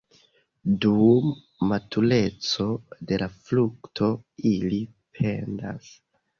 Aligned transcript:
Dum 0.85 1.27
matureco 1.73 2.67
de 3.13 3.21
la 3.25 3.29
frukto 3.37 4.13
ili 4.55 4.83
pendas. 5.21 5.97